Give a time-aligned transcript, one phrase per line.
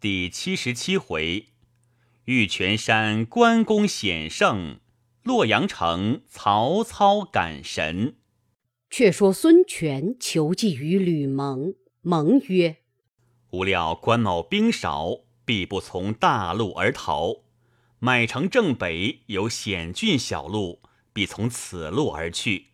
[0.00, 1.48] 第七十七回，
[2.24, 4.80] 玉泉山关公显圣，
[5.22, 8.16] 洛阳城曹操感神。
[8.88, 12.78] 却说孙权求计于吕蒙，蒙曰
[13.52, 17.42] ：“吾料关某兵少，必不从大路而逃。
[17.98, 20.80] 麦城正北有险峻小路，
[21.12, 22.68] 必从此路而去。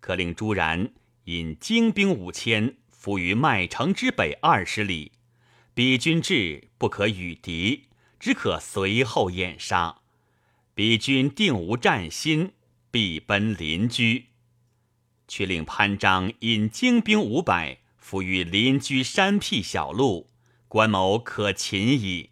[0.00, 0.92] 可令朱然
[1.24, 5.12] 引精兵五千，伏于麦城之北二十里。
[5.78, 7.84] 彼军至，不可与敌，
[8.18, 10.00] 只可随后掩杀。
[10.74, 12.50] 彼军定无战心，
[12.90, 14.30] 必奔邻居。”
[15.28, 20.30] 却令潘璋引精兵五百，伏于邻居山僻小路，
[20.66, 22.30] 关某可擒矣。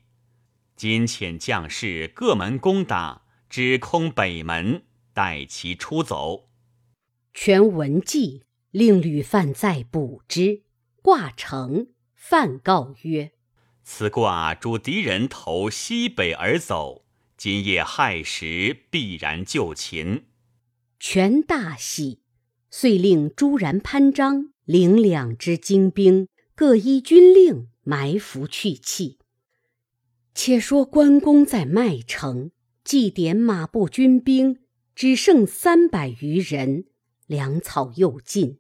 [0.75, 4.83] 今遣将士各门攻打，只空北门，
[5.15, 6.49] 待其出走。
[7.33, 8.43] 全闻计，
[8.73, 10.65] 令吕范再补之。
[11.01, 13.31] 挂城，范告曰
[13.89, 17.05] ：“此卦主敌人投西北而走，
[17.37, 20.25] 今夜亥时必然就擒。”
[20.99, 22.21] 权大喜。
[22.69, 26.27] 遂令朱然、潘璋领两支精兵，
[26.57, 29.19] 各依军令埋伏去气。
[30.35, 32.51] 且说关公在麦城
[32.83, 34.59] 祭点马步军兵，
[34.97, 36.87] 只剩三百余人，
[37.27, 38.59] 粮草又尽。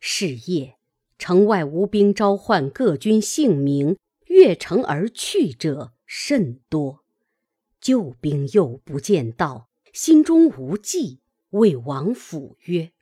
[0.00, 0.76] 是夜，
[1.18, 3.96] 城外吴兵召唤各军姓名，
[4.32, 7.04] 越城而去者甚多。
[7.80, 12.92] 救兵又不见到，心中无计，谓王府曰。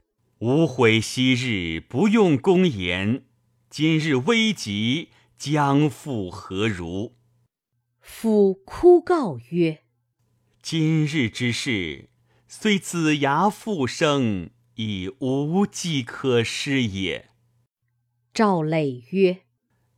[0.41, 3.25] 吾悔昔日不用公言，
[3.69, 7.15] 今日危急，将复何如？
[8.01, 9.83] 夫哭告曰
[10.61, 12.09] ：“今日之事，
[12.49, 17.31] 虽子牙复生，已无计可施也。”
[18.35, 19.43] 赵累曰：“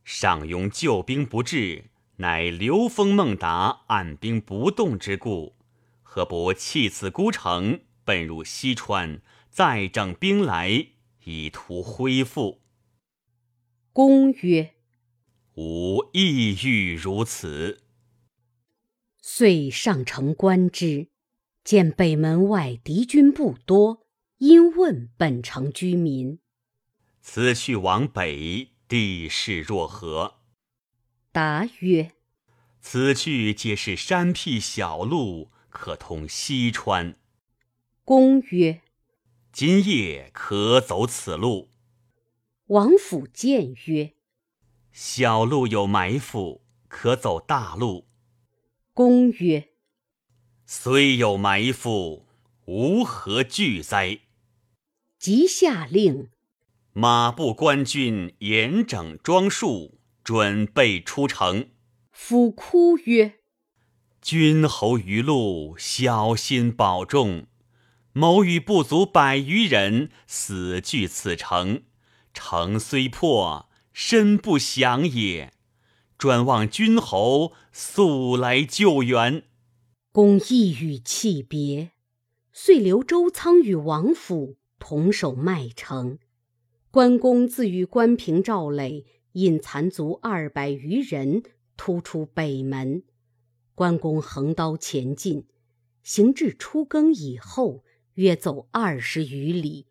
[0.03, 1.85] 上庸救兵不至，
[2.17, 5.55] 乃刘封、孟达按兵不动之故，
[6.01, 9.21] 何不弃此孤城，奔入西川？”
[9.53, 10.87] 再整兵来，
[11.25, 12.63] 以图恢复。
[13.91, 14.73] 公曰
[15.53, 17.83] ：“吾亦欲如此。”
[19.21, 21.09] 遂上城观之，
[21.63, 24.07] 见北门外敌军不多，
[24.39, 26.39] 因问本城居民
[27.21, 30.35] ：“此去往北，地势若何？”
[31.33, 32.11] 答曰
[32.79, 37.17] ：“此去皆是山僻小路，可通西川。”
[38.05, 38.81] 公曰。
[39.51, 41.71] 今夜可走此路。
[42.67, 44.13] 王府谏曰
[44.91, 48.07] ：“小路有埋伏，可走大路。”
[48.93, 49.69] 公曰
[50.67, 52.27] ：“虽有埋伏，
[52.65, 54.19] 吾何惧哉？”
[55.17, 56.29] 即下令，
[56.95, 61.69] 马步官军严整装束，准备出城。
[62.11, 63.39] 夫哭曰
[64.21, 67.47] ：“君侯于路，小心保重。”
[68.13, 71.81] 某与不足百余人，死据此城。
[72.31, 75.51] 城虽破，身不降也。
[76.19, 79.45] 专望君侯速来救援。
[80.11, 81.93] 公一语泣别，
[82.51, 86.19] 遂留周仓与王府同守麦城。
[86.93, 91.41] 关公自与关平、赵磊引残卒二百余人，
[91.75, 93.01] 突出北门。
[93.73, 95.47] 关公横刀前进，
[96.03, 97.83] 行至初更以后。
[98.13, 99.87] 约走二十余里，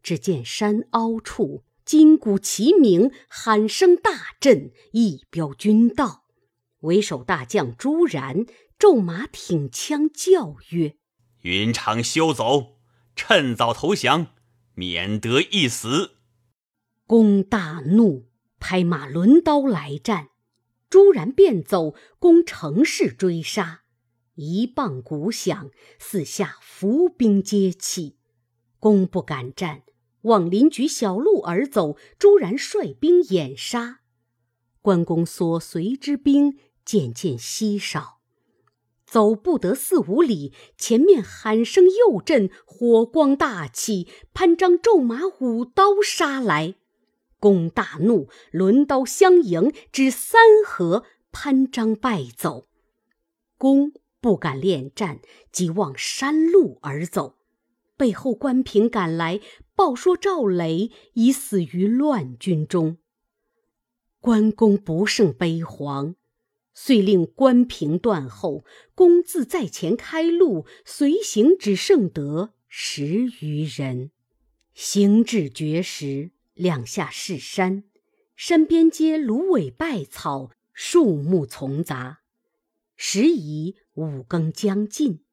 [0.00, 6.22] 只见山凹处金鼓齐鸣，喊声大震，一彪军到。
[6.82, 8.46] 为首大将朱然
[8.78, 10.94] 骤马挺枪，叫曰
[11.42, 12.76] ：“云长休走，
[13.16, 14.28] 趁早投降，
[14.76, 16.12] 免得一死。”
[17.06, 18.28] 公大怒，
[18.58, 20.28] 拍马抡刀来战。
[20.88, 23.82] 朱然便走，攻乘势追杀。
[24.36, 28.16] 一棒鼓响，四下伏兵皆起。
[28.80, 29.82] 公不敢战，
[30.22, 31.96] 往邻居小路而走。
[32.18, 34.00] 朱然率兵掩杀，
[34.80, 38.20] 关公所随之兵渐渐稀少。
[39.06, 44.08] 走不得四五里，前面喊声又震，火光大起。
[44.32, 46.76] 潘璋骤马舞刀杀来，
[47.44, 52.66] 公大怒，抡刀相迎，只三合，潘璋败走。
[53.58, 53.92] 公。
[54.20, 55.20] 不敢恋战，
[55.52, 57.36] 即往山路而走。
[57.94, 59.38] 背后关平赶来，
[59.74, 62.96] 报说赵雷已死于乱军中。
[64.20, 66.14] 关公不胜悲惶，
[66.72, 68.64] 遂令关平断后，
[68.94, 73.04] 公自在前开路，随行只剩得十
[73.42, 74.10] 余人。
[74.72, 77.82] 行至绝时，两下是山，
[78.36, 82.20] 山边皆芦苇稗草，树木丛杂。
[82.96, 85.24] 时已五更将近，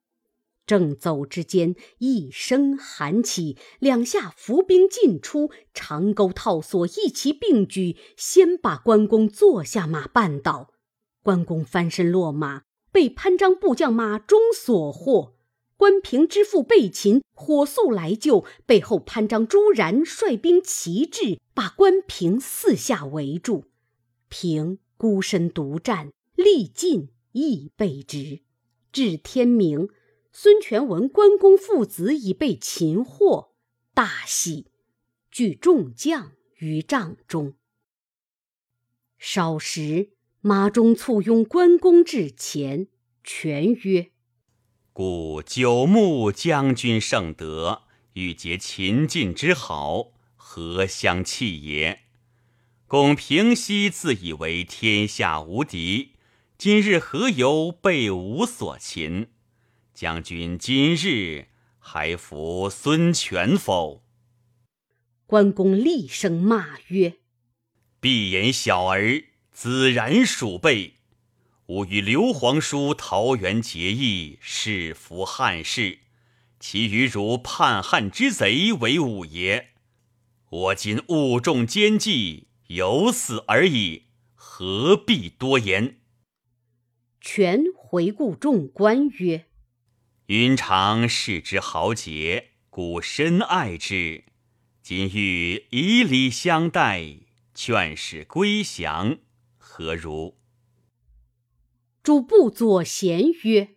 [0.66, 10.74] 正走之间，一声喊起，两下伏兵尽出，长钩套索一齐并举，先把关公坐下马绊倒。
[11.22, 15.36] 关公翻身落马，被潘璋部将马忠所获。
[15.82, 18.46] 关平之父被擒，火速来救。
[18.68, 23.66] 背后潘璋、朱然率兵齐至，把关平四下围住。
[24.30, 28.42] 平孤身独战，力尽亦被执。
[28.92, 29.90] 至天明，
[30.32, 33.56] 孙权闻关公父子已被擒获，
[33.96, 34.68] 大喜，
[35.32, 37.56] 聚众将于帐中。
[39.18, 40.12] 稍时，
[40.42, 42.88] 马忠簇拥关公至前，
[43.24, 44.11] 权曰。
[44.94, 52.02] 故久慕将军圣德，欲结秦晋之好，何相弃也？
[52.88, 56.16] 公平西自以为天下无敌，
[56.58, 59.30] 今日何由被吾所擒？
[59.94, 61.48] 将军今日
[61.80, 64.04] 还服孙权否？
[65.26, 67.20] 关公厉声骂曰
[68.02, 69.24] ：“闭眼小儿，
[69.54, 70.96] 子然鼠辈！”
[71.72, 76.00] 吾与刘皇叔桃园结义，誓服汉室，
[76.60, 79.70] 其余如叛汉之贼为吾也。
[80.50, 86.02] 我今误中奸计，有死而已，何必多言？
[87.22, 89.46] 权回顾众官曰
[90.28, 94.26] ：“云长视之豪杰，故深爱之。
[94.84, 97.20] 今欲以礼相待，
[97.56, 99.20] 劝使归降，
[99.58, 100.36] 何如？”
[102.04, 103.76] 主簿左贤曰：“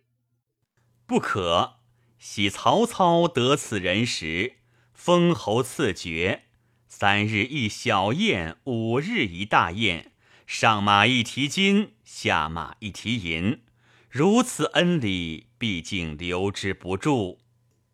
[1.05, 1.75] 不可。
[2.17, 4.53] 喜曹操得此人时，
[4.95, 6.45] 封侯赐爵，
[6.87, 10.13] 三日一小宴，五日一大宴，
[10.47, 13.61] 上马一提金，下马一提银。
[14.09, 17.37] 如此恩礼，毕竟留之不住。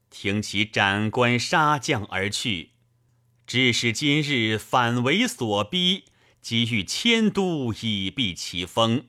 [0.09, 2.71] 听其斩官杀将而去，
[3.45, 6.05] 致使今日反为所逼，
[6.39, 9.07] 急欲迁都以避其锋。”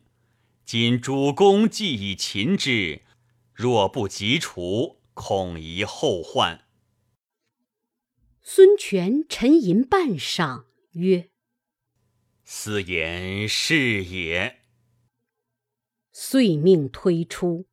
[0.64, 3.02] 今主公既已擒之，
[3.52, 6.64] 若不及除，恐贻后患。
[8.40, 11.30] 孙权沉吟半晌，曰
[12.44, 14.60] ：“斯言是也。”
[16.12, 17.66] 遂命推出。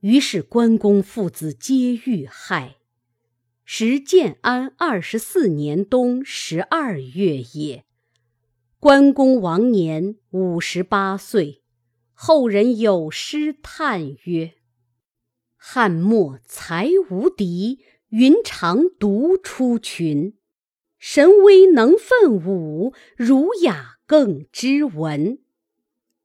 [0.00, 2.76] 于是关公父子皆遇害。
[3.64, 7.84] 时建安二十四年冬十二月也。
[8.78, 11.59] 关公亡年五十八岁。
[12.22, 14.52] 后人有诗叹曰
[15.56, 17.78] ：“汉末才无敌，
[18.10, 20.36] 云长独出群。
[20.98, 25.38] 神威能奋武，儒雅更知文。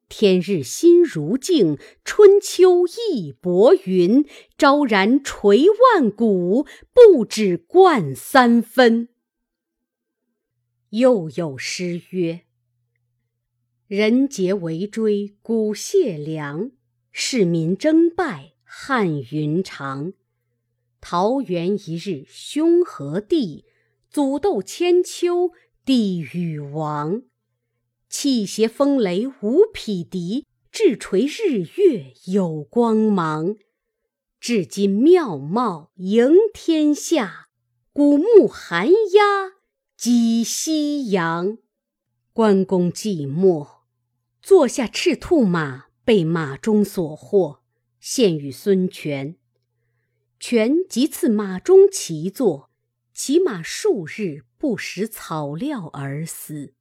[0.10, 4.26] 天日新如镜，春秋义薄云。
[4.58, 5.64] 昭然垂
[5.94, 9.08] 万古，不止冠三分。”
[10.92, 12.42] 又有诗曰。
[13.88, 16.72] 人杰围追古谢良，
[17.12, 20.14] 市民争拜汉云长。
[21.00, 23.66] 桃园一日兄和弟，
[24.10, 25.52] 祖斗千秋
[25.86, 27.22] 帝与王。
[28.10, 33.56] 气协风雷无匹敌，志垂日月有光芒。
[34.40, 37.50] 至今庙貌迎天下，
[37.94, 39.54] 古木寒鸦
[39.96, 41.60] 击夕阳。
[42.34, 43.75] 关公寂寞。
[44.46, 47.64] 坐下赤兔马，被马忠所获，
[48.00, 49.38] 献与孙权。
[50.40, 52.70] 权即赐马忠骑坐，
[53.12, 56.76] 骑马数日不食草料而死。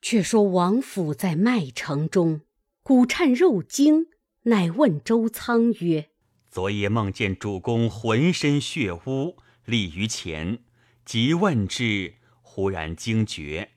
[0.00, 2.42] 却说王府在麦城中，
[2.84, 4.06] 鼓颤肉惊，
[4.42, 6.10] 乃问周仓曰
[6.48, 10.60] ：“昨夜梦见主公浑身血污，立于前，
[11.04, 13.72] 即问之，忽然惊觉。”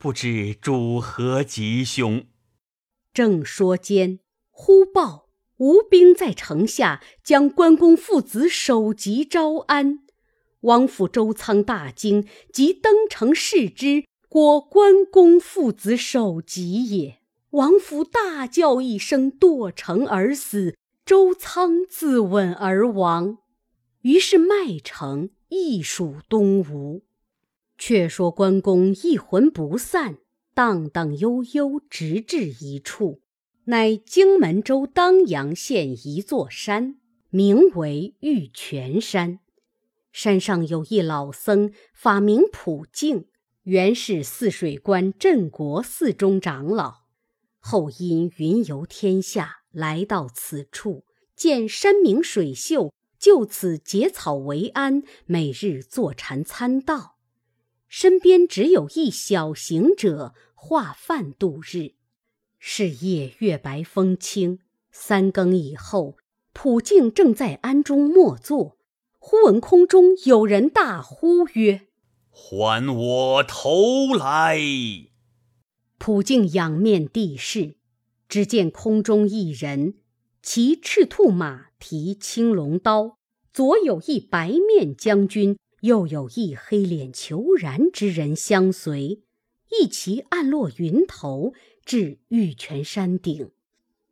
[0.00, 2.24] 不知主何吉凶？
[3.12, 5.26] 正说间，忽报
[5.56, 10.04] 吴兵在城下，将关公父子首级招安。
[10.60, 17.18] 王府周仓大惊，即登城视之，果关公父子首级也。
[17.50, 20.76] 王府大叫一声，堕城而死。
[21.04, 23.38] 周仓自刎而亡。
[24.02, 27.02] 于是麦城亦属东吴。
[27.78, 30.18] 却说关公一魂不散，
[30.52, 33.20] 荡荡悠悠，直至一处，
[33.64, 36.98] 乃荆门州当阳县一座山，
[37.30, 39.38] 名为玉泉山。
[40.10, 43.26] 山上有一老僧，法名普净，
[43.62, 47.02] 原是泗水关镇国寺中长老。
[47.60, 51.04] 后因云游天下，来到此处，
[51.36, 57.17] 见山明水秀，就此结草为庵，每日坐禅参道。
[57.88, 61.92] 身边只有一小行者化饭度日。
[62.58, 64.58] 是夜月白风清，
[64.90, 66.16] 三更以后，
[66.52, 68.76] 普净正在庵中默坐，
[69.18, 71.86] 忽闻空中有人大呼曰
[72.30, 74.58] ：“还我头来！”
[75.98, 77.76] 普净仰面地视，
[78.28, 79.94] 只见空中一人，
[80.42, 83.18] 骑赤兔马，提青龙刀，
[83.52, 85.56] 左有一白面将军。
[85.80, 89.22] 又有一黑脸虬髯之人相随，
[89.70, 91.52] 一齐暗落云头，
[91.84, 93.52] 至玉泉山顶。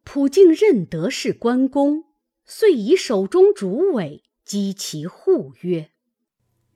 [0.04, 2.04] 普净认得是关公，
[2.44, 5.90] 遂以手中竹苇击其护曰：“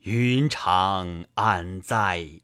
[0.02, 2.40] 云长安在？”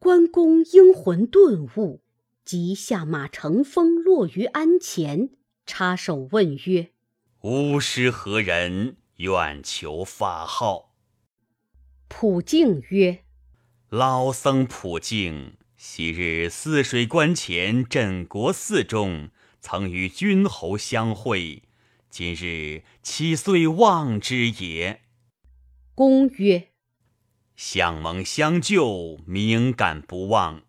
[0.00, 2.00] 关公英魂顿悟，
[2.44, 5.30] 即下马乘风落于鞍前，
[5.66, 6.92] 插手问曰
[7.42, 8.96] ：“吾师何人？
[9.16, 10.92] 愿求法号。”
[12.08, 13.24] 普净曰
[13.90, 19.30] ：“老僧普净，昔日泗水关前镇国寺中，
[19.60, 21.62] 曾与君侯相会，
[22.10, 25.00] 今日七岁忘之也。”
[25.94, 26.68] 公曰
[27.56, 30.62] ：“相蒙相救，名感不忘。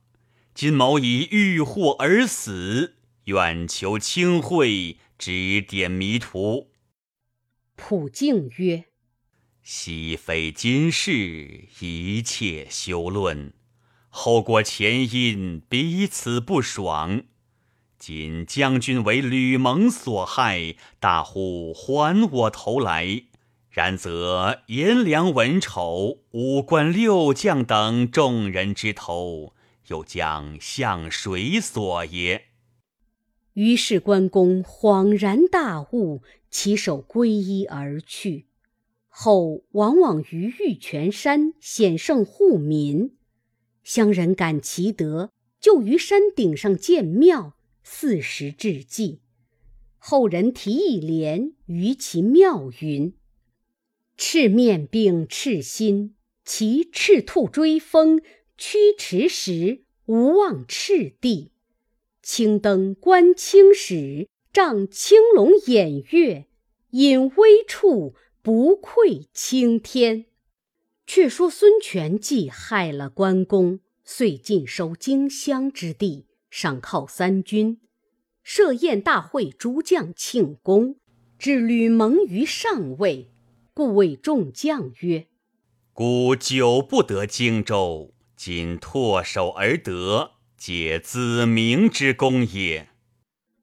[0.53, 6.71] 今某以遇祸而死，愿求清慧，指点迷途。”
[7.75, 8.85] 普净曰。
[9.67, 13.51] 昔非今世，一切休论。
[14.09, 17.23] 后果前因，彼此不爽。
[17.97, 23.23] 今将军为吕蒙所害，大呼还我头来。
[23.71, 29.55] 然则颜良、文丑、五官六将等众人之头，
[29.87, 32.49] 又将向谁索也？
[33.53, 38.45] 于是关公恍然大悟，起手皈依而去。
[39.17, 43.15] 后往往于玉泉山显圣护民，
[43.81, 45.31] 乡人感其德，
[45.61, 49.21] 就于山顶上建庙，四时致祭。
[49.97, 53.13] 后人题一联于其庙云
[54.17, 58.21] ：“赤面并赤心，骑赤兔追风，
[58.57, 61.53] 驱驰时无忘赤地。
[62.21, 66.47] 青灯观青史，仗青龙偃月，
[66.89, 68.13] 隐微处。”
[68.45, 70.25] 不愧青天。
[71.07, 77.81] 却说孙权既害了关公，遂尽收荆襄之地，赏犒三军，
[78.43, 80.97] 设宴大会，诸将庆功，
[81.39, 83.31] 置吕蒙于上位，
[83.73, 85.25] 故谓众将曰
[85.91, 92.89] ：“孤久不得荆州，今唾手而得，皆子明之功也。”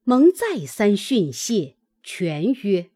[0.03, 2.89] 蒙再三训谢，权曰。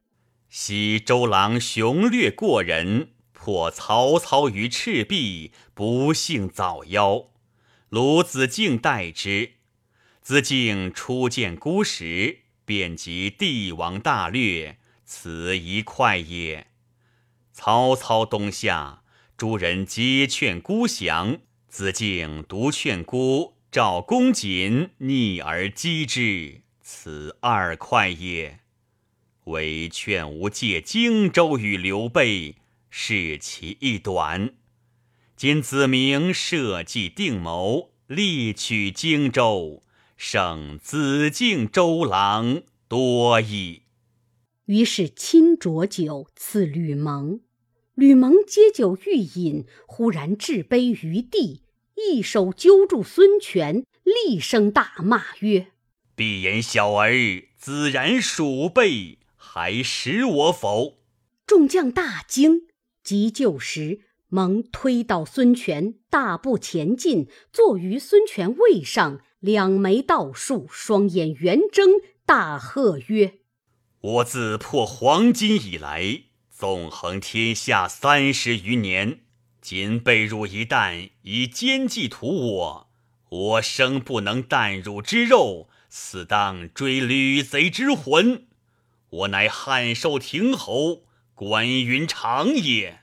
[0.59, 7.27] 昔周郎雄略过人，破曹操于赤壁，不幸早夭。
[7.89, 9.51] 鲁子敬代之。
[10.19, 16.65] 子敬初见孤时，便及帝王大略，此一快也。
[17.53, 19.03] 曹操东下，
[19.37, 21.37] 诸人皆劝孤降，
[21.67, 28.61] 子敬独劝孤召公瑾逆而击之，此二快也。
[29.48, 32.56] 唯劝吾借荆州与刘备，
[32.89, 34.54] 是其一短。
[35.38, 39.84] 今子明设计定谋，力取荆州，
[40.18, 43.84] 胜子敬周郎多矣。
[44.66, 47.39] 于是亲酌酒赐吕蒙，
[47.94, 51.62] 吕蒙接酒欲饮，忽然置杯于地，
[51.96, 55.68] 一手揪住孙权，厉声大骂曰
[56.18, 57.13] ：“闭眼小儿，
[57.56, 59.20] 自然鼠辈！”
[59.59, 60.99] 还识我否？
[61.47, 62.67] 众将大惊，
[63.03, 71.89] 急救时，忙推倒孙权，大步前进，坐于孙权位上，两眉倒竖，双眼圆睁，
[72.23, 73.39] 大喝曰
[73.99, 79.21] ：“我自破黄巾以来，纵横天下三十余年，
[79.59, 82.89] 今被汝一旦以奸计屠我，
[83.29, 88.45] 我生不能啖汝之肉，死当追吕贼之魂。”
[89.09, 92.99] 我乃汉寿亭侯关云长也。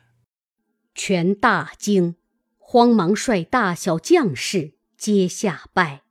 [0.94, 2.16] 权大惊，
[2.58, 6.02] 慌忙率大小将士皆下拜。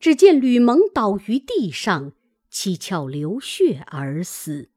[0.00, 2.12] 只见吕蒙倒于地上，
[2.50, 4.70] 七窍流血而死。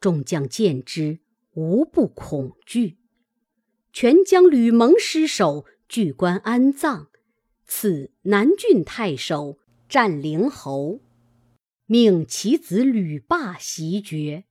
[0.00, 1.20] 众将见之，
[1.54, 2.98] 无不恐惧。
[3.92, 7.08] 权将吕蒙尸首举棺安葬，
[7.66, 11.00] 赐南郡太守，战陵侯，
[11.90, 14.44] 命其子吕霸袭爵。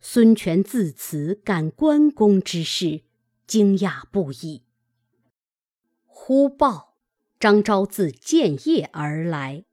[0.00, 3.02] 孙权自此感关公之事，
[3.46, 4.62] 惊讶不已。
[6.06, 6.96] 忽报
[7.38, 9.64] 张昭自建业而来，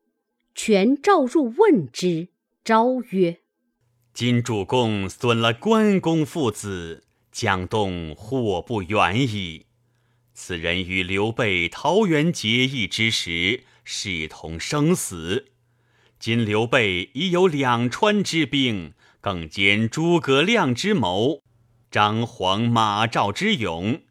[0.54, 2.28] 权召入问之。
[2.66, 3.40] 昭曰
[4.14, 9.68] ：“今主公损了关公父子，江东祸不远矣。
[10.34, 15.53] 此人与刘备桃园结义之时，视同生死。
[16.24, 21.44] 今刘备已有两川之兵。”更兼诸葛亮之谋，
[21.92, 24.02] 张黄马赵之勇，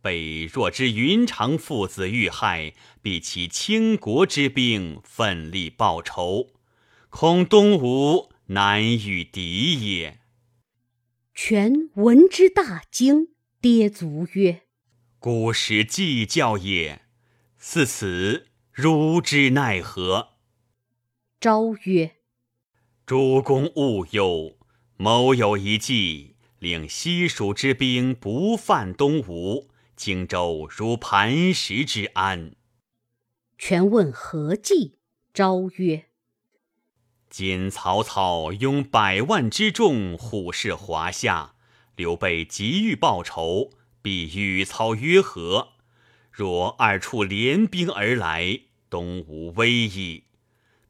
[0.00, 6.48] 备若知云长父子遇害，必起倾国之兵，奋力报仇，
[7.10, 10.20] 恐东吴难与敌也。
[11.34, 13.28] 权闻之大惊，
[13.60, 14.62] 跌足曰
[15.18, 17.02] ：“古时计较也，
[17.58, 20.29] 似此如之奈何？”
[21.40, 22.16] 昭曰。
[23.06, 24.58] 主公勿忧，
[24.98, 32.54] 某有一计，令西蜀之兵不犯东吴，荆州如磐石之安。
[33.56, 34.98] 权问何计？
[35.32, 36.08] 昭曰：
[37.30, 41.54] 今曹操拥百万之众，虎视华夏，
[41.96, 43.70] 刘备急欲报仇，
[44.02, 45.70] 必与操约和。
[46.30, 50.24] 若二处联兵而来，东吴危矣。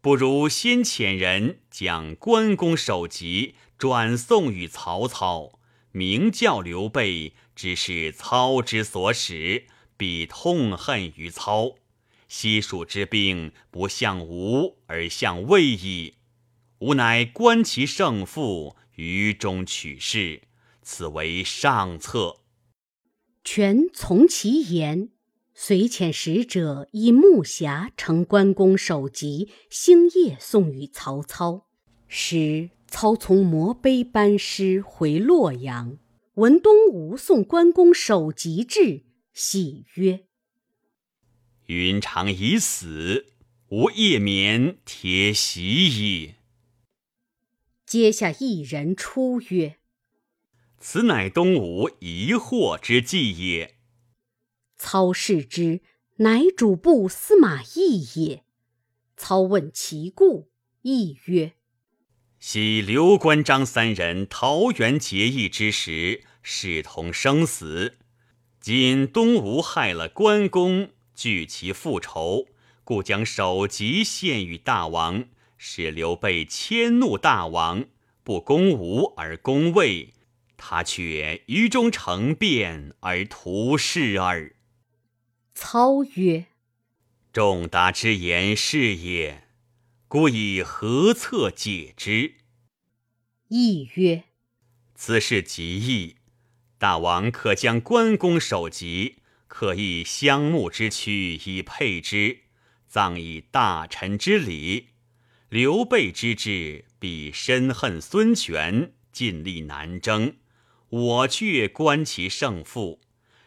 [0.02, 5.58] 不如先遣人将关公首级转送与曹操，
[5.92, 9.66] 明教刘备，只是操之所使，
[9.98, 11.74] 必痛恨于操。
[12.28, 16.14] 西蜀之兵不向吴而向魏矣，
[16.78, 20.44] 吾乃观其胜负，于中取势，
[20.80, 22.38] 此为上策。
[23.44, 25.10] 权从其言。
[25.62, 31.68] 遂遣使者以木匣乘关公首级，星夜送与曹操。
[32.08, 35.98] 时操从摩碑班师回洛阳，
[36.36, 40.20] 闻东吴送关公首级至，喜曰
[41.68, 43.26] ：“云长已死，
[43.68, 46.36] 吾夜眠铁席矣。”
[47.84, 49.76] 阶下一人出曰
[50.80, 53.74] ：“此乃东吴疑惑之计也。”
[54.82, 55.82] 操视之，
[56.16, 58.44] 乃主簿司马懿也。
[59.14, 60.48] 操问其故，
[60.80, 61.52] 懿曰
[62.40, 67.98] ：“昔刘关张三人桃园结义之时，视同生死。
[68.58, 72.46] 今东吴害了关公，惧其复仇，
[72.82, 75.26] 故将首级献与大王，
[75.58, 77.84] 使刘备迁怒大王，
[78.24, 80.14] 不攻吴而攻魏，
[80.56, 84.56] 他却于中成变而图事耳。”
[85.52, 86.46] 操曰
[87.32, 89.44] ：“仲达之言是也，
[90.08, 92.36] 故以何策解之？”
[93.48, 94.24] 懿曰
[94.94, 96.16] ：“此事极易，
[96.78, 99.16] 大王可将关公首级，
[99.48, 102.44] 可以香木之躯以配之，
[102.88, 104.88] 葬以大臣之礼。
[105.48, 110.36] 刘备之志，必深恨孙权，尽力南征。
[110.88, 113.00] 我却观其胜负，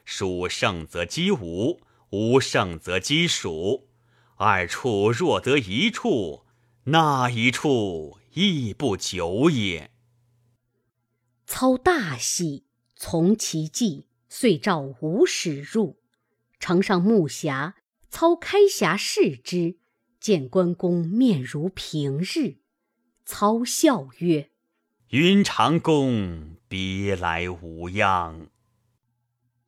[0.06, 1.82] 蜀胜则击吴。”
[2.14, 3.90] 无胜则击蜀，
[4.36, 6.46] 二处若得一处，
[6.84, 9.90] 那一处亦不久也。
[11.48, 15.98] 操大喜，从其计，遂召吴使入，
[16.60, 17.74] 呈上木匣。
[18.12, 19.80] 操开匣视之，
[20.20, 22.58] 见关公面如平日。
[23.26, 24.52] 操笑曰
[25.10, 28.52] ：“云长公别来无恙。”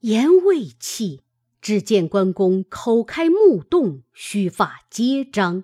[0.01, 1.23] 言未弃。
[1.65, 5.63] 只见关公口开目动，须发皆张。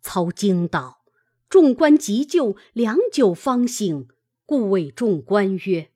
[0.00, 1.04] 操惊道
[1.48, 4.08] ：“众官急救，良久方醒，
[4.44, 5.92] 故谓众官曰：‘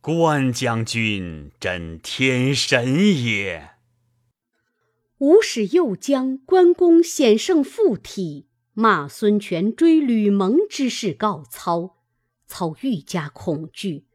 [0.00, 3.72] 关将军真天神也。’”
[5.20, 11.98] 吴使又将关公险胜附体，骂孙权追吕蒙之事告操，
[12.46, 14.06] 操愈加恐惧，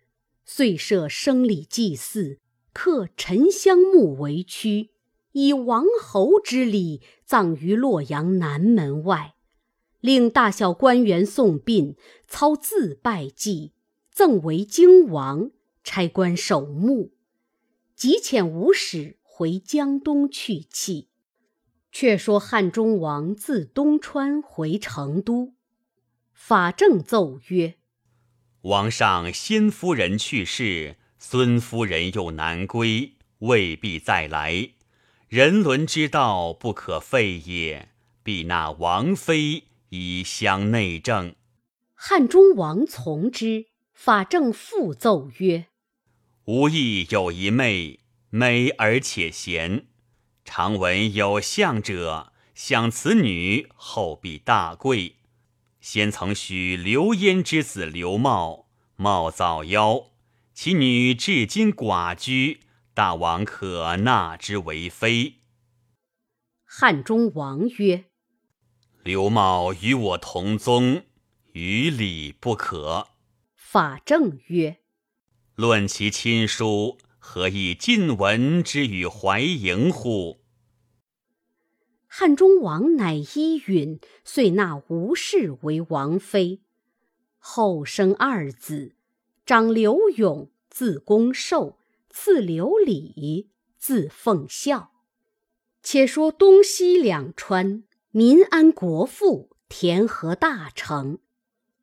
[0.43, 2.39] 遂设生礼祭祀。
[2.77, 4.91] 刻沉香木为躯，
[5.31, 9.33] 以王侯之礼葬于洛阳南门外，
[9.99, 11.95] 令大小官员送殡。
[12.27, 13.73] 操自拜祭，
[14.11, 15.49] 赠为荆王，
[15.83, 17.13] 差官守墓。
[17.95, 21.07] 即遣吴使回江东去气。
[21.91, 25.55] 却说汉中王自东川回成都，
[26.31, 27.73] 法正奏曰
[28.61, 34.69] ：“王上新夫人去世。”孙夫人又难归，未必再来。
[35.27, 37.89] 人伦之道不可废也，
[38.23, 41.35] 必纳王妃以相内政。”
[41.95, 43.67] 汉中王从之。
[43.93, 45.65] 法正复奏曰
[46.45, 49.87] ：“吾亦有一妹，美而且贤。
[50.45, 55.15] 常闻有相者，想此女后必大贵。
[55.81, 60.09] 先曾许刘焉之子刘茂，茂早夭，
[60.59, 62.61] 其女至今寡居，
[62.95, 65.35] 大王可纳之为妃。”
[66.65, 68.05] 汉中王曰
[69.03, 71.03] ：“刘茂与我同宗，
[71.53, 73.09] 于礼不可。”
[73.53, 74.79] 法正曰
[75.53, 80.39] ：“论其亲疏，何以晋文之与怀迎乎？”
[82.09, 86.61] 汉中王乃依允，遂纳吴氏为王妃。
[87.37, 88.95] 后生二子，
[89.47, 91.77] 长刘永，字公寿；
[92.09, 94.91] 次刘礼，字奉孝。
[95.81, 101.19] 且说东西两川，民安国富，田禾大成。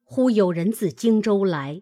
[0.02, 1.80] 忽有人自荆州来，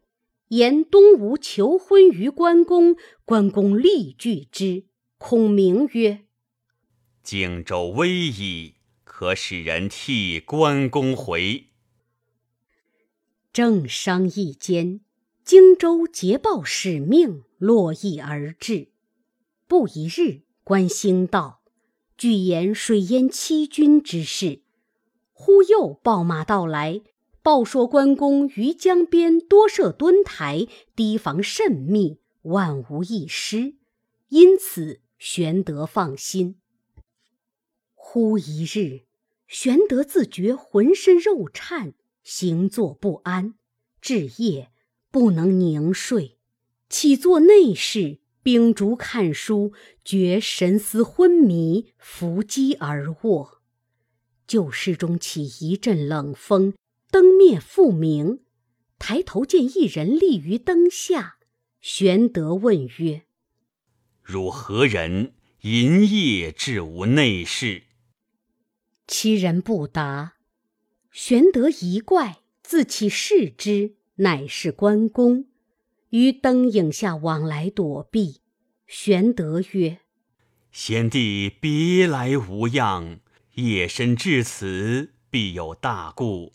[0.51, 4.85] 言东吴求婚于关公，关公立拒之。
[5.19, 6.27] 孔明曰
[7.25, 11.71] ：“荆州危矣，可使人替关公回。”
[13.53, 15.02] 正商议间，
[15.45, 18.89] 荆州捷报使命，络绎而至。
[19.67, 21.63] 不一日，关兴道，
[22.17, 24.63] 据言水淹七军之事。
[25.33, 27.03] 忽又报马到来。
[27.43, 33.75] 报说关公于江边多设墩台，堤防甚密，万无一失，
[34.29, 36.61] 因此玄德放心。
[37.95, 39.07] 忽一日，
[39.49, 43.55] 玄德自觉浑身肉颤，行坐不安，
[44.01, 44.71] 至夜
[45.13, 46.39] 不能宁睡，
[46.89, 49.73] 起坐内室，秉烛看书，
[50.03, 53.63] 觉神思昏迷，伏击而卧。
[54.47, 56.75] 旧室中起一阵冷风。
[57.11, 58.41] 灯灭复明，
[58.99, 61.37] 抬头见一人立于灯下。
[61.83, 63.25] 玄德问曰
[64.25, 65.35] ：“汝何人？
[65.61, 67.83] 银夜至吾内室？”
[69.07, 70.37] 其人不答。
[71.11, 75.47] 玄德疑怪，自起视之，乃是关公，
[76.11, 78.41] 于灯影下往来躲避。
[78.87, 79.99] 玄德曰
[80.71, 83.19] ：“贤弟别来无恙，
[83.55, 86.53] 夜深至此，必有大故。”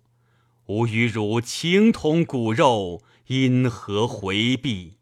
[0.67, 4.93] 吾与汝情同骨肉，因何回避？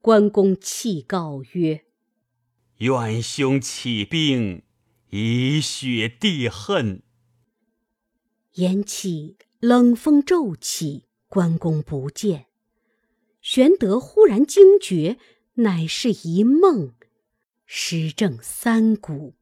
[0.00, 1.84] 关公泣告曰
[2.78, 4.62] ：“愿兄起兵，
[5.10, 7.04] 以雪地恨。”
[8.54, 12.44] 言讫，冷风骤起，关公不见。
[13.40, 15.16] 玄德忽然惊觉，
[15.54, 16.92] 乃是一梦。
[17.64, 19.34] 时正三鼓。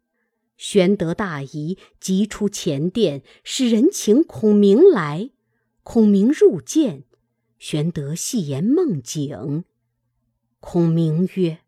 [0.57, 5.31] 玄德大疑，急出前殿，使人请孔明来。
[5.83, 7.03] 孔明入见，
[7.59, 9.65] 玄德细言梦境。
[10.61, 11.59] 孔明曰：“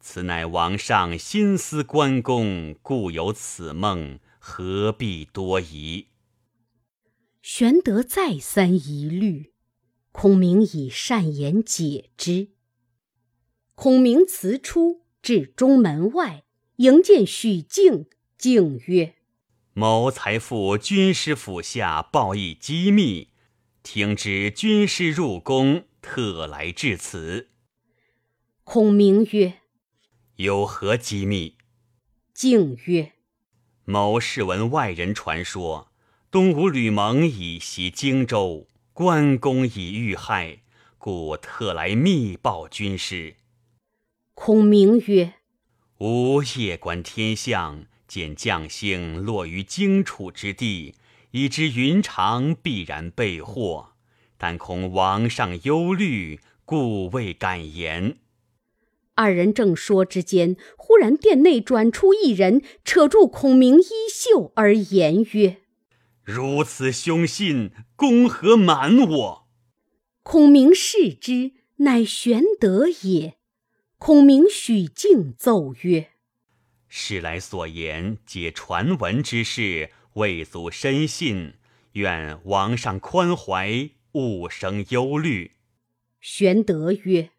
[0.00, 6.06] 此乃王上心思关公，故有此梦，何必多疑？”
[7.42, 9.52] 玄德再三疑虑，
[10.12, 12.50] 孔明以善言解之。
[13.74, 16.44] 孔明辞出，至中门外。
[16.76, 18.06] 迎见许靖。
[18.38, 19.16] 靖曰
[19.74, 23.32] ：“某才赴军师府下报议机密，
[23.82, 27.50] 听知军师入宫，特来至此。”
[28.64, 29.60] 孔明曰
[30.36, 31.58] ：“有何机密？”
[32.32, 33.12] 靖曰
[33.84, 35.89] ：“某是闻外人传说，
[36.32, 40.58] 东吴吕蒙已袭荆州，关公已遇害，
[40.96, 43.34] 故特来密报军师。”
[44.34, 45.34] 孔明曰：
[45.98, 50.94] 吾夜观天象，见将星落于荆楚之地，
[51.32, 53.94] 已知云长必然被祸，
[54.38, 58.18] 但恐王上忧虑，故未敢言。
[59.16, 65.56] 二人正说之间，忽然殿内转出一人，扯住孔明衣袖而言曰
[66.30, 69.48] ：“如此凶信，公何瞒我？”
[70.22, 73.38] 孔明视之，乃玄德也。
[73.98, 76.10] 孔明、许敬奏曰
[76.88, 81.54] ：“史来所言，皆传闻之事，未足深信。
[81.92, 85.56] 愿王上宽怀，勿生忧虑。”
[86.20, 87.30] 玄德曰：“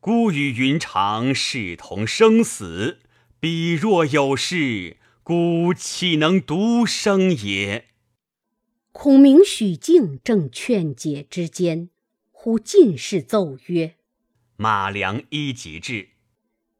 [0.00, 3.00] 孤与云长视同生死，
[3.40, 7.88] 彼若有事，孤岂能独生也？”
[8.92, 11.88] 孔明、许靖正劝解之间，
[12.30, 13.94] 忽进士奏曰。
[14.56, 16.10] 马良一即至，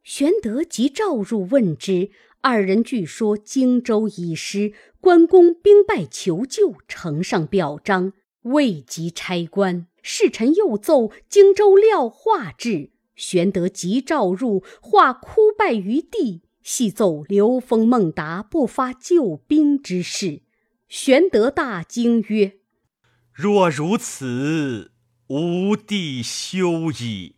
[0.05, 2.11] 玄德即召入问之。
[2.43, 20.43] 二人据说荆州已失，关公兵败求救，呈上表彰，未及差官，侍臣又奏荆州廖化至，玄德即召入，化哭拜于地，细奏刘封、孟达不发救兵之事。
[20.95, 22.59] 玄德大惊曰
[23.33, 24.93] ：“若如此，
[25.29, 27.37] 吾弟休矣。”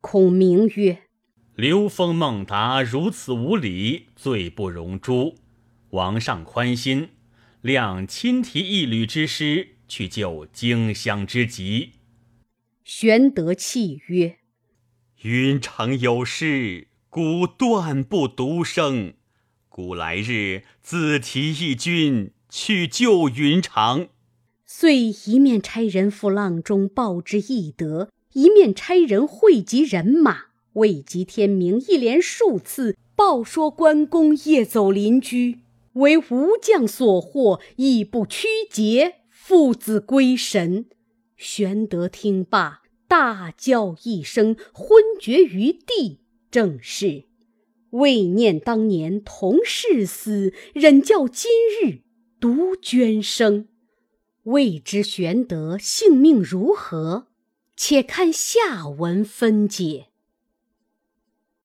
[0.00, 1.02] 孔明曰。
[1.54, 5.36] 刘封、孟达如此无礼，罪不容诛。
[5.90, 7.10] 王上宽心，
[7.62, 11.92] 谅亲提一旅之师去救荆襄之急。
[12.82, 14.38] 玄德泣曰
[15.20, 19.12] ：“云长有事，孤断不独生。
[19.70, 24.08] 古来日自提一军去救云长。”
[24.66, 30.50] 遂一面差人赴阆中报之义德，一面差人汇集人马。
[30.74, 35.58] 未及天明，一连数次报说关公夜走邻居，
[35.94, 40.86] 为吴将所获，亦不屈节，父子归神。
[41.36, 46.20] 玄德听罢，大叫一声，昏厥于地。
[46.52, 47.24] 正是
[47.90, 51.50] 未念当年同是死，忍教今
[51.82, 52.02] 日
[52.38, 53.66] 独捐生。
[54.44, 57.26] 未知玄德性命如何？
[57.76, 60.09] 且看下文分解。